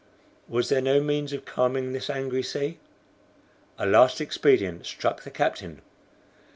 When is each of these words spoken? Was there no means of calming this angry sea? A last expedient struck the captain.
Was 0.47 0.69
there 0.69 0.81
no 0.81 0.99
means 0.99 1.31
of 1.31 1.45
calming 1.45 1.91
this 1.93 2.09
angry 2.09 2.41
sea? 2.41 2.79
A 3.77 3.85
last 3.85 4.19
expedient 4.19 4.87
struck 4.87 5.21
the 5.21 5.29
captain. 5.29 5.83